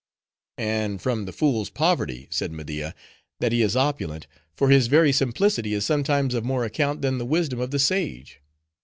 [0.57, 2.95] "And from the fool's poverty," said Media,
[3.39, 7.23] "that he is opulent; for his very simplicity, is sometimes of more account than the
[7.23, 8.41] wisdom of the sage.